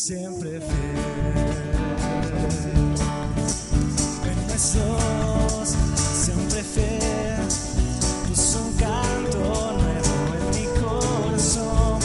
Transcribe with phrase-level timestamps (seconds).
[0.00, 0.70] siempre fiel.
[4.54, 5.76] Es Dios,
[6.24, 7.48] siempre fiel,
[8.28, 9.38] puso un canto
[9.78, 11.98] nuevo en mi corazón.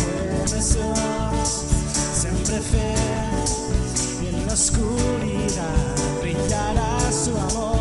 [0.45, 1.65] Es Dios,
[2.13, 7.75] siempre fiel, y en la oscuridad brillará su amor.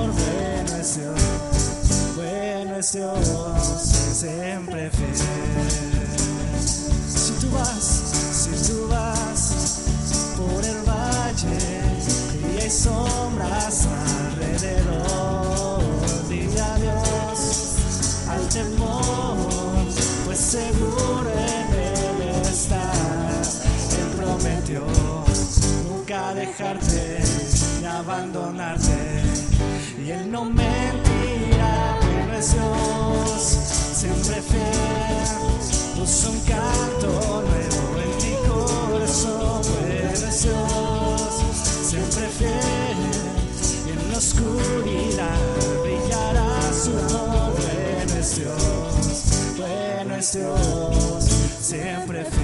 [2.16, 3.78] Bueno es Dios, bueno
[4.12, 5.18] siempre fiel.
[7.08, 7.93] Si tú vas,
[26.56, 27.18] dejarte
[27.84, 29.22] abandonarte,
[30.04, 33.40] y él no mentirá, bueno es Dios,
[33.94, 41.20] siempre fiel, puso un canto nuevo en mi corazón, bueno es Dios,
[41.82, 42.98] siempre fiel,
[43.86, 45.40] y en la oscuridad
[45.82, 51.24] brillará su amor, bueno es Dios, bueno es Dios,
[51.60, 52.43] siempre fiel.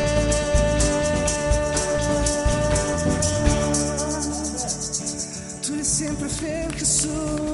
[7.01, 7.50] fiel,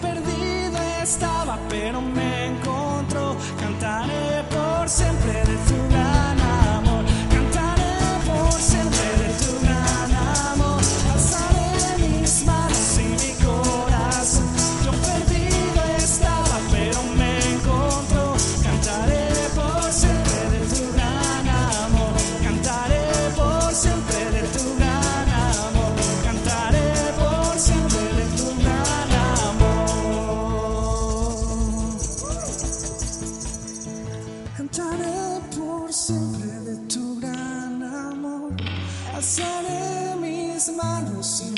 [0.00, 2.35] perdida estaba, pero me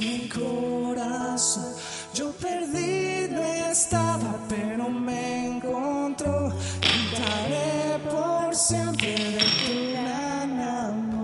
[0.01, 1.73] mi corazón.
[2.15, 6.53] Yo perdí, perdido estaba, pero me encontró.
[6.81, 11.19] Cantaré por siempre de tu gran amor.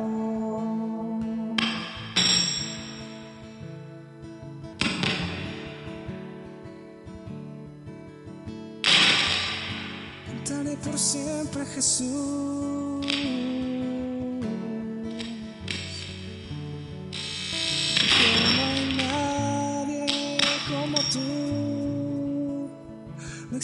[10.26, 12.84] Cantaré por siempre Jesús.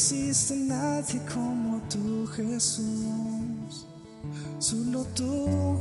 [0.00, 3.86] existe nadie como tú, Jesús,
[4.58, 5.76] solo tú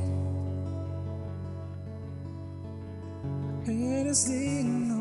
[3.66, 4.99] eres digno.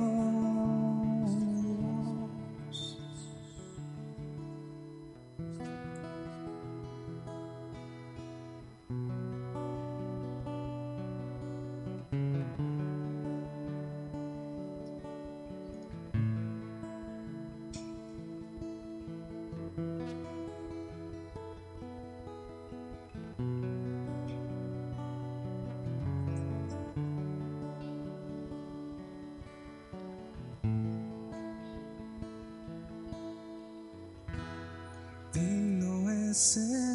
[36.29, 36.88] innocent.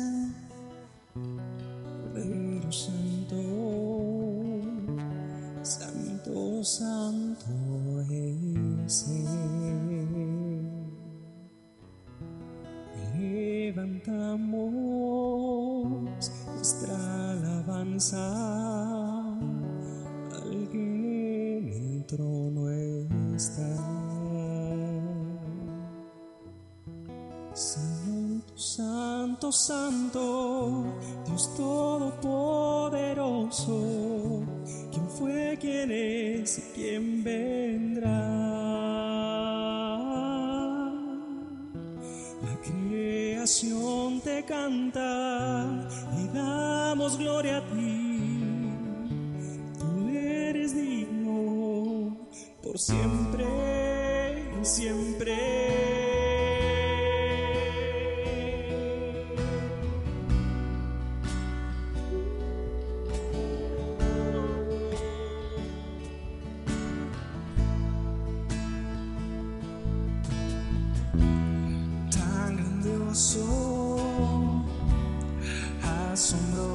[29.52, 30.86] Santo, Santo,
[31.26, 34.42] Dios Todopoderoso,
[34.90, 37.43] quien fue, quien es y quien ve.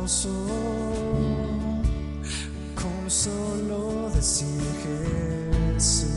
[0.08, 0.30] hermoso
[2.74, 4.62] con solo decir
[5.74, 6.08] Jesús.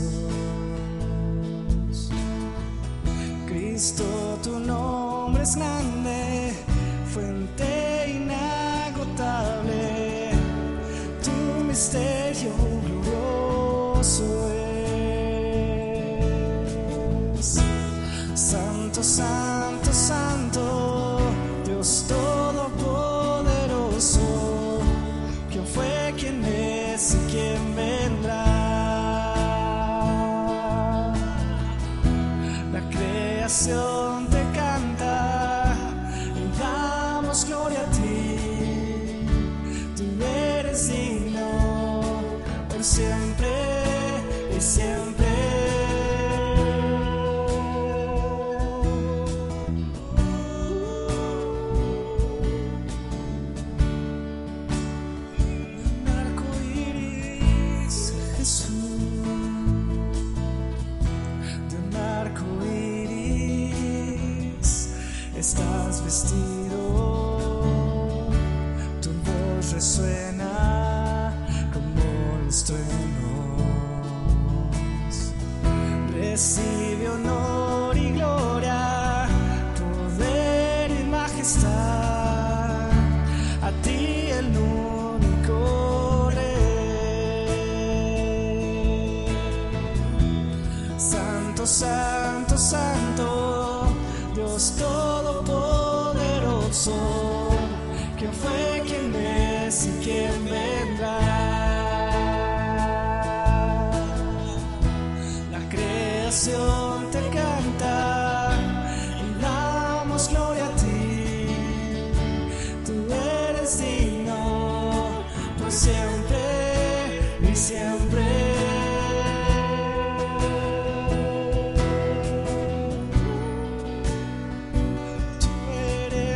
[3.46, 4.04] Cristo,
[4.42, 5.71] tu nombre es la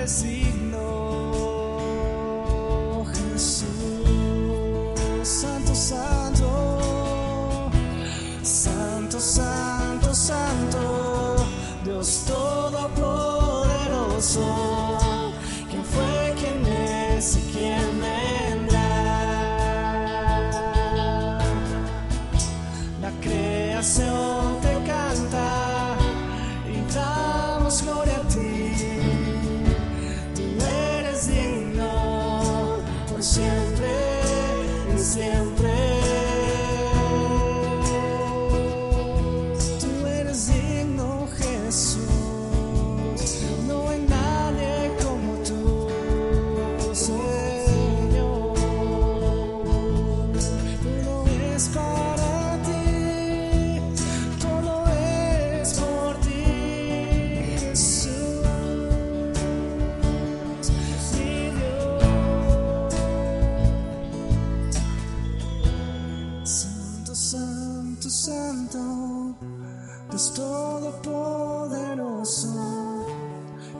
[0.06, 0.65] eres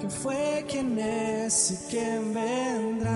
[0.07, 3.13] ¿quién fue, quién es y quién vendrá?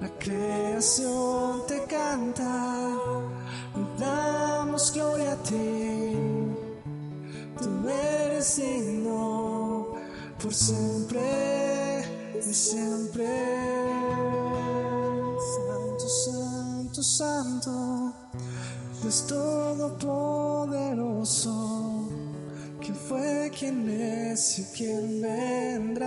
[0.00, 2.96] La creación te canta
[3.98, 6.16] damos gloria a ti.
[7.60, 9.88] Tú eres digno
[10.40, 12.04] por siempre
[12.38, 13.26] y siempre.
[15.56, 18.12] Santo, santo, santo,
[19.02, 21.93] Dios todopoderoso.
[22.94, 26.06] ¿Quién fue, quién es y quién vendrá?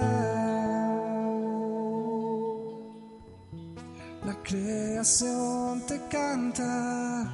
[4.26, 7.30] La creación te canta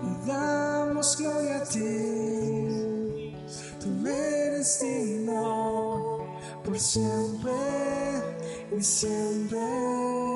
[0.00, 3.34] y damos gloria a ti.
[3.80, 6.24] Tú eres digno
[6.64, 7.52] por siempre
[8.78, 10.33] y siempre.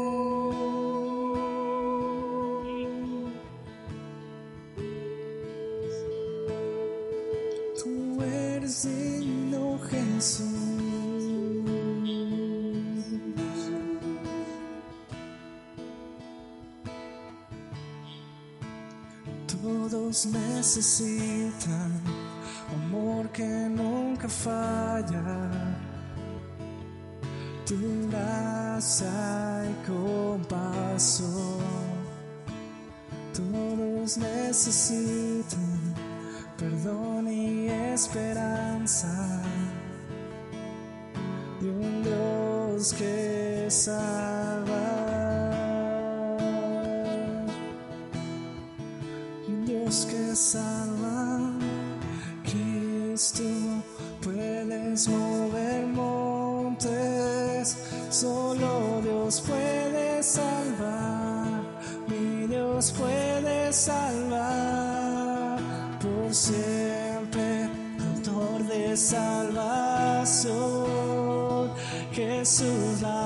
[19.90, 22.03] Todos necesitan
[22.74, 25.51] amor que nunca falla.
[27.64, 31.29] Tu gracia y compasión.
[33.33, 35.94] Todos necesitan
[36.59, 39.42] perdón y esperanza
[41.62, 44.38] de un Dios que salva.
[50.38, 51.51] Salva,
[52.44, 53.42] Cristo,
[54.22, 57.77] puedes mover montes,
[58.09, 61.62] solo Dios puede salvar,
[62.07, 65.59] mi Dios puede salvar
[66.01, 67.68] por siempre,
[68.14, 70.53] autor de salvación,
[72.12, 73.17] Jesús la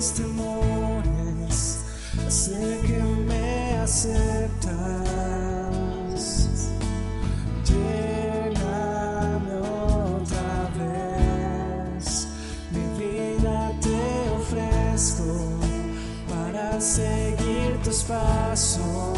[0.00, 1.78] mis temores,
[2.28, 4.70] sé que me aceptas.
[7.66, 12.28] Lléname otra vez,
[12.70, 14.02] mi vida te
[14.38, 15.34] ofrezco
[16.30, 19.09] para seguir tus pasos.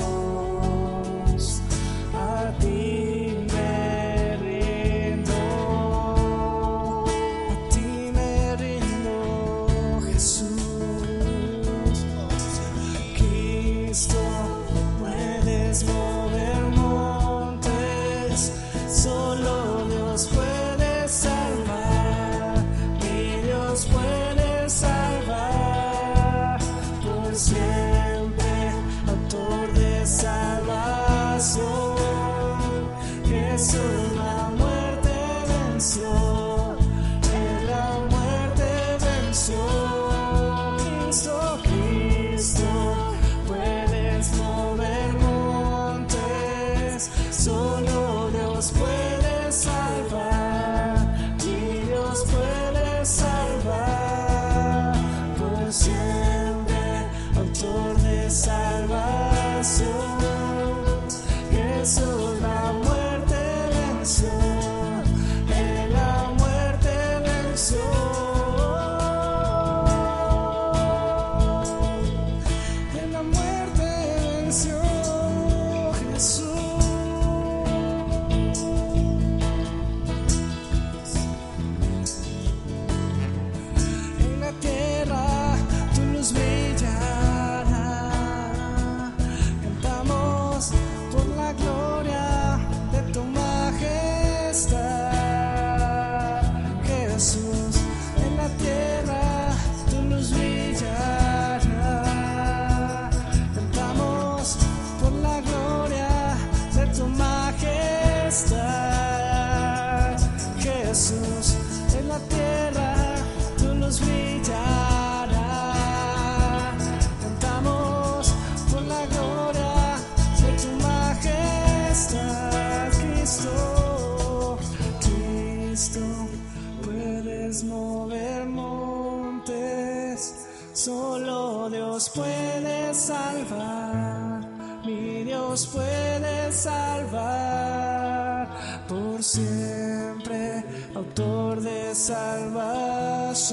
[139.23, 143.53] Siempre, autor de salvación.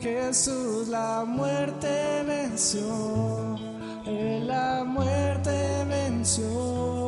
[0.00, 3.56] Jesús la muerte venció,
[4.04, 7.01] la muerte venció.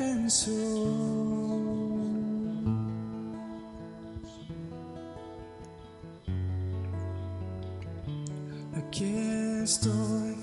[0.00, 0.54] Venció.
[8.74, 9.14] Aquí
[9.62, 10.36] estoy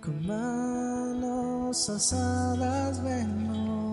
[0.00, 3.92] con manos alzadas vengo,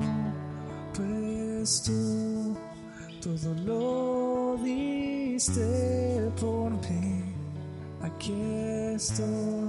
[0.95, 2.55] pues tú
[3.21, 7.23] todo lo diste por mí.
[8.01, 8.33] Aquí
[8.95, 9.60] estoy,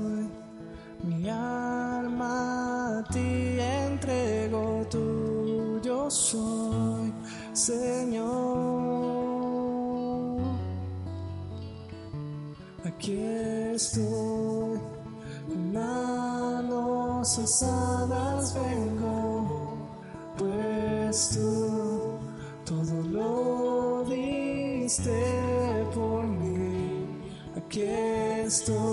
[13.74, 14.78] estoy,
[15.48, 19.76] con manos alzadas vengo,
[20.36, 22.18] pues tú
[22.64, 25.10] todo lo diste
[25.94, 27.06] por mí.
[27.56, 28.91] Aquí estoy,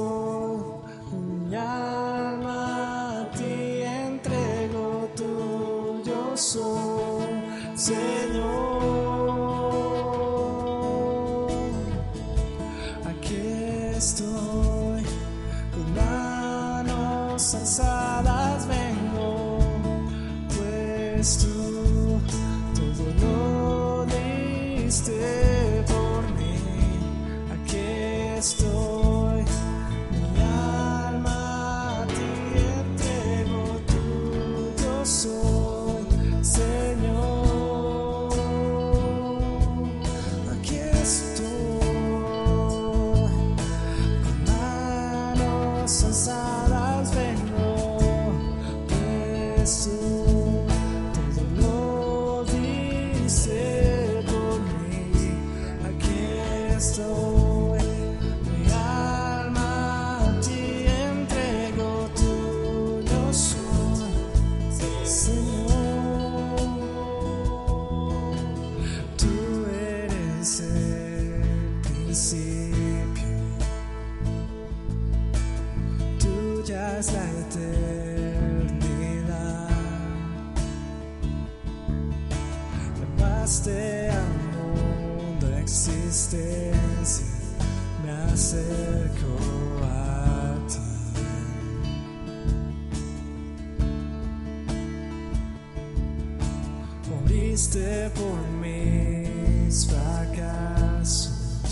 [99.69, 101.69] mis fracasos,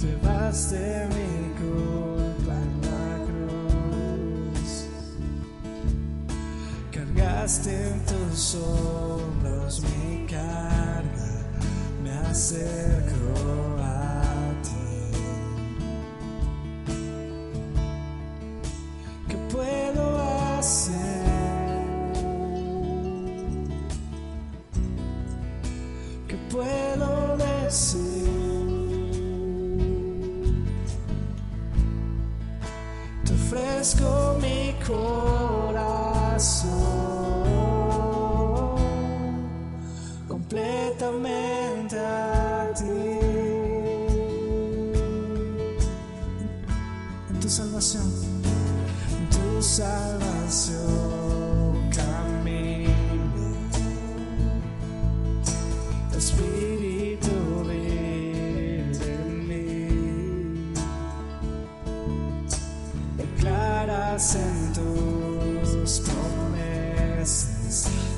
[0.00, 4.70] llevaste mi culpa en la cruz,
[6.90, 11.32] cargaste en tus hombros mi carga,
[12.02, 13.17] me acerco
[33.88, 35.78] ofrezco mi corazón
[40.26, 42.84] completamente a ti.
[47.30, 48.12] En tu salvación,
[49.10, 51.17] en tu salvación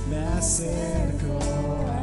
[0.08, 1.99] Massacre.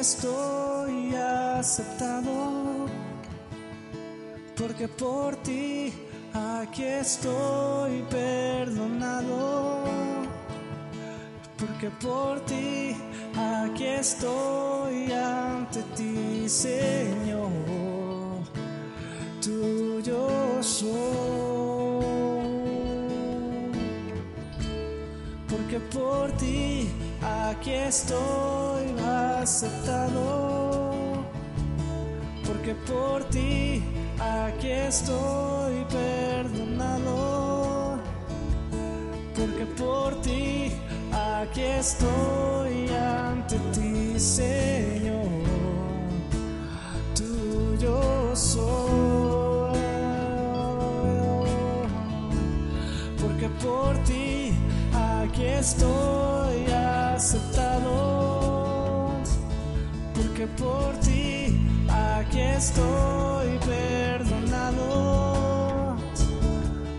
[0.00, 2.86] estoy aceptado,
[4.56, 5.92] porque por ti
[6.32, 9.84] aquí estoy perdonado,
[11.58, 12.96] porque por ti
[13.36, 17.50] aquí estoy ante ti, Señor,
[19.42, 20.90] tuyo soy,
[25.46, 26.19] porque por
[27.50, 28.94] aquí estoy
[29.38, 31.24] aceptado,
[32.46, 33.82] porque por ti
[34.18, 37.98] aquí estoy perdonado,
[39.34, 40.72] porque por ti
[41.12, 45.26] aquí estoy ante ti, Señor,
[47.14, 49.78] tuyo soy,
[53.20, 54.52] porque por ti
[54.94, 56.19] aquí estoy.
[60.40, 61.54] que por ti
[61.90, 64.78] aquí estoy perdonado,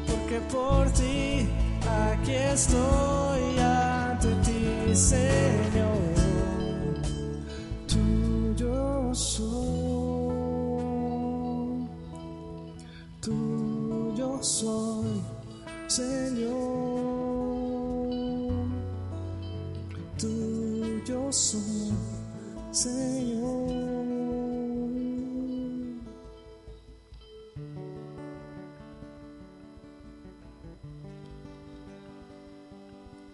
[0.06, 1.50] porque por ti
[1.90, 5.71] aquí estoy ante ti, Señor.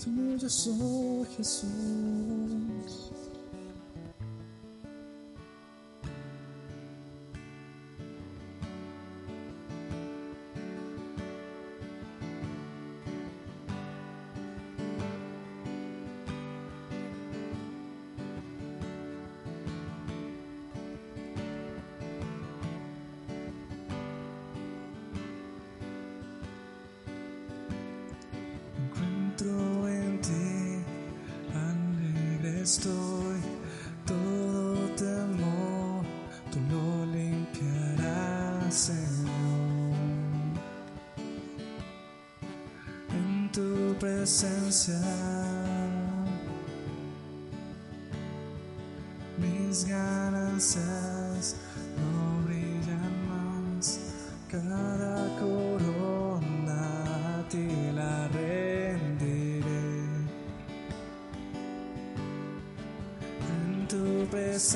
[0.07, 1.43] onde eu sou, que.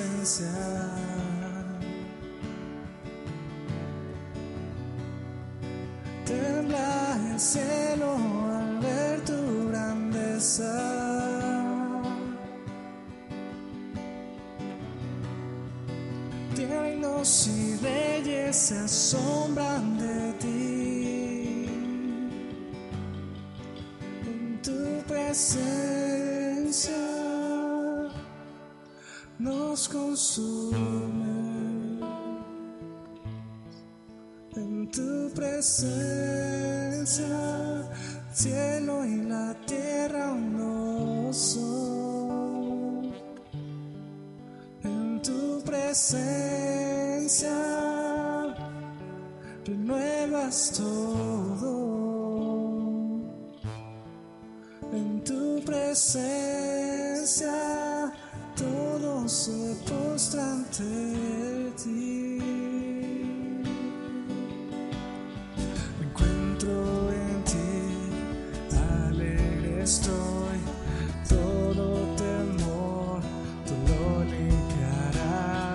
[0.02, 0.48] presencia.
[7.32, 8.16] El cielo
[8.52, 10.72] al ver tu grandeza.
[16.56, 21.66] Tiernos y reyes se asombran de ti.
[24.26, 25.81] En tu presencia.
[30.12, 31.32] consume
[34.58, 37.26] en tu presencia,
[38.34, 43.14] cielo y la tierra uno son.
[44.84, 47.56] En tu presencia
[49.66, 51.51] renuevas todo.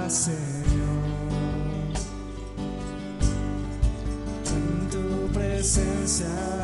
[0.08, 0.36] Señor.
[4.46, 6.55] En tu presencia.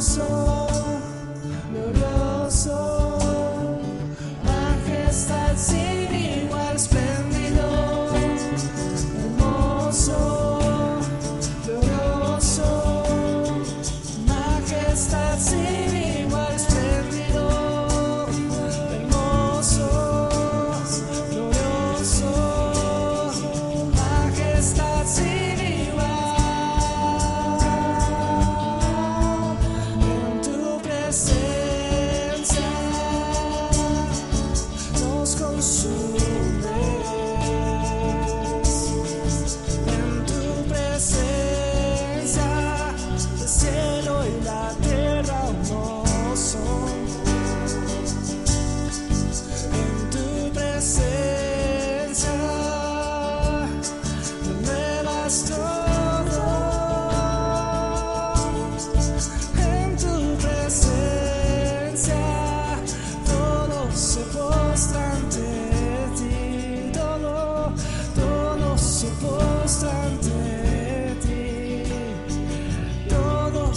[0.00, 0.37] soul.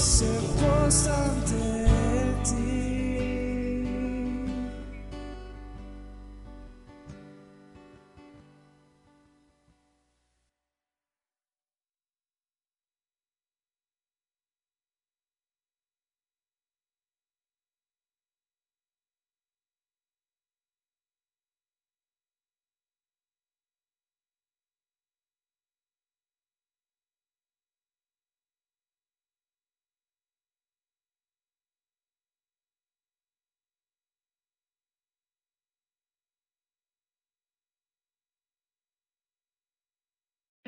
[0.02, 0.31] so